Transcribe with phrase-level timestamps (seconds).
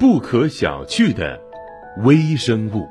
[0.00, 1.38] 不可小觑的
[2.06, 2.88] 微生物。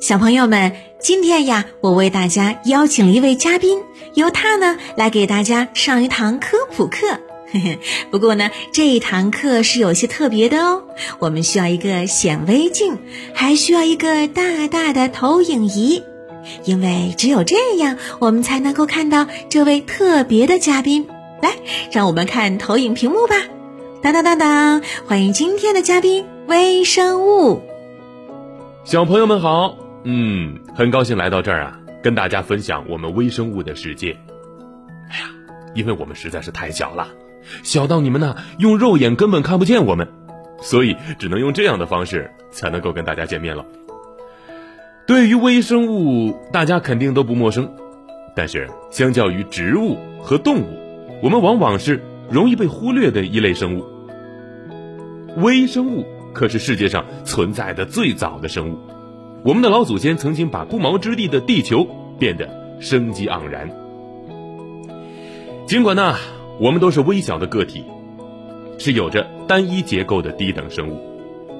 [0.00, 3.82] 小朋友们，今天呀，我为大家邀请了一位嘉宾，
[4.14, 7.20] 由他呢来给大家上一堂科普课。
[8.10, 10.84] 不过呢，这一堂课是有些特别的哦。
[11.18, 12.96] 我们需要一个显微镜，
[13.34, 16.02] 还需要一个大大的投影仪，
[16.64, 21.06] 因为只有这样，我们才能够看到这位特别的嘉宾。
[21.42, 21.52] 来，
[21.92, 23.36] 让我们看投影屏幕吧。
[24.06, 24.82] 当当当当！
[25.04, 27.60] 欢迎今天的嘉宾——微生物。
[28.84, 34.16] 小朋友们好，嗯，很高兴来到这儿啊，跟大家分享我们微生物的世界。
[35.10, 35.28] 哎呀，
[35.74, 37.08] 因为我们实在是太小了，
[37.64, 40.06] 小到你们呢用肉眼根本看不见我们，
[40.60, 43.64] 所以只能用这样的方式才能够跟大家见面了。
[45.04, 47.68] 对于微生物，大家肯定都不陌生，
[48.36, 50.78] 但是相较于植物和动物，
[51.24, 53.95] 我们往往是容易被忽略的一类生物。
[55.36, 58.78] 微生物可是世界上存在的最早的生物，
[59.42, 61.86] 我们的老祖先曾经把不毛之地的地球
[62.18, 62.48] 变得
[62.80, 63.70] 生机盎然。
[65.66, 66.14] 尽管呢，
[66.58, 67.84] 我们都是微小的个体，
[68.78, 71.00] 是有着单一结构的低等生物，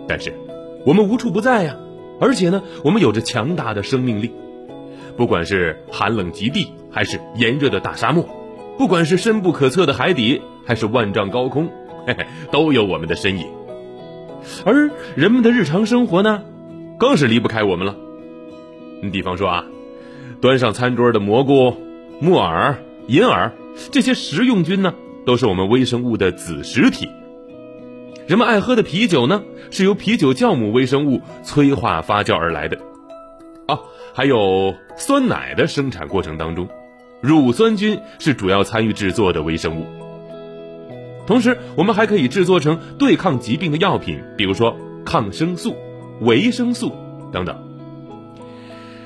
[0.07, 0.33] 但是
[0.85, 1.77] 我们无处不在呀，
[2.21, 4.31] 而且呢，我们有着强大的生命力。
[5.17, 8.27] 不管是寒冷极地，还是炎热的大沙漠，
[8.77, 11.69] 不管是深不可测的海底，还是万丈高空，
[12.07, 13.47] 嘿嘿，都有我们的身影。
[14.65, 16.43] 而人们的日常生活呢，
[16.99, 17.97] 更是离不开我们了。
[19.03, 19.65] 你比方说啊，
[20.41, 21.77] 端上餐桌的蘑菇、
[22.21, 23.53] 木耳、银耳
[23.93, 27.09] 这些食用菌呢，都是我们微生物的子实体。
[28.27, 32.79] 人们爱喝的啤酒呢，是由啤酒酵母微生物催化发酵而来的。
[33.69, 33.79] 哦，
[34.15, 36.69] 还有酸奶的生产过程当中，
[37.21, 39.87] 乳酸菌是主要参与制作的微生物。
[41.27, 45.75] 同时，我们还可以制作成对抗疾病的药品，比如说抗生素、
[46.21, 46.93] 维生素
[47.33, 47.57] 等等。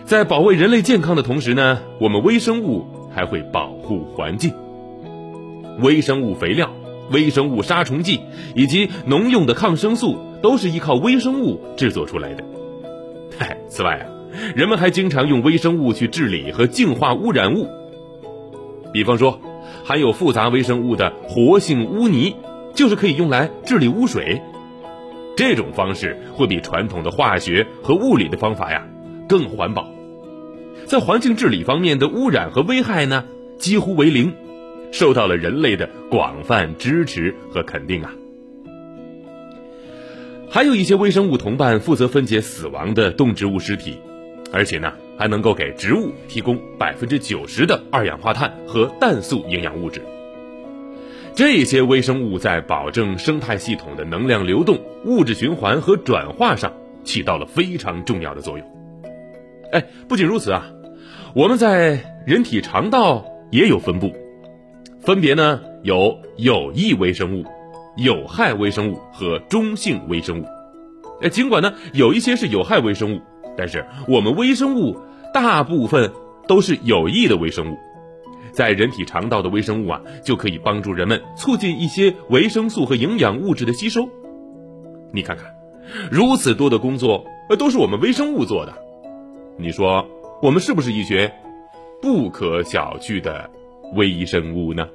[0.04, 4.52] 在保卫人类健康的同时呢，我们微生物还会保护环境。
[5.80, 6.70] 微生物肥料、
[7.10, 8.20] 微生物杀虫剂
[8.54, 12.44] 以及农用的抗生素都是依靠微生物制作出来的。
[13.38, 14.04] 嗨， 此外啊，
[14.54, 17.66] 人们还经常用微生物去治理和净化污染物，
[18.92, 19.40] 比方说。
[19.84, 22.34] 含有复杂微生物的活性污泥，
[22.74, 24.40] 就是可以用来治理污水。
[25.36, 28.86] 这种方式会比传统的化学和物理的方法呀
[29.28, 29.90] 更环保，
[30.86, 33.24] 在环境治理方面的污染和危害呢
[33.58, 34.34] 几乎为零，
[34.92, 38.12] 受到了人类的广泛支持和肯定啊。
[40.50, 43.98] 还有一些微生物同伴负责分解死亡的动植物尸体，
[44.52, 44.92] 而且呢。
[45.20, 50.00] 还能够给植物提供百分之九十的二氧化碳和氮素营养物质。
[51.34, 56.72] 这些微生物在保证生态系统的能量流动、物质循环和转化上
[57.04, 58.66] 起到了非常重要的作用。
[59.72, 60.64] 哎，不仅如此啊，
[61.34, 64.14] 我们在人体肠道也有分布，
[65.02, 67.44] 分别呢有有益微生物、
[67.98, 70.46] 有害微生物和中性微生物。
[71.20, 73.20] 哎，尽管呢有一些是有害微生物，
[73.54, 74.96] 但是我们微生物。
[75.32, 76.10] 大部分
[76.48, 77.76] 都是有益的微生物，
[78.52, 84.08] 在人体肠道的微生物啊，就可以帮助人们促进一些维生素和营养物质的吸收。
[85.12, 85.54] 你看看，
[86.10, 87.24] 如此多的工作，
[87.58, 88.74] 都是我们微生物做的。
[89.56, 90.06] 你说，
[90.42, 91.30] 我们是不是一群
[92.00, 93.50] 不可小觑的
[93.94, 94.88] 微生物呢？